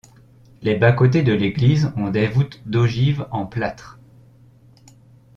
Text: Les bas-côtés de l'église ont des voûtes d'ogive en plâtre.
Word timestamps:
Les 0.63 0.73
bas-côtés 0.75 1.21
de 1.21 1.31
l'église 1.31 1.93
ont 1.95 2.09
des 2.09 2.25
voûtes 2.27 2.67
d'ogive 2.67 3.27
en 3.29 3.45
plâtre. 3.45 3.99